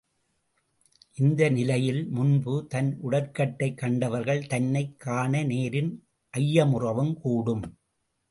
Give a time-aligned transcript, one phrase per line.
[1.15, 5.91] இந்த நிலையில் முன்பு தன் உடற்கட்டைக் கண்டவர்கள் தன்னைக் காண நேரின்
[6.37, 7.63] ஐயமுறவும் கூடும்.